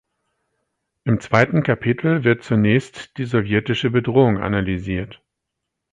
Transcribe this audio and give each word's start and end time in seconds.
Im 1.03 1.19
zweiten 1.19 1.61
Kapitel 1.61 2.23
wird 2.23 2.43
zunächst 2.43 3.19
die 3.19 3.25
sowjetische 3.25 3.91
Bedrohung 3.91 4.39
analysiert. 4.39 5.21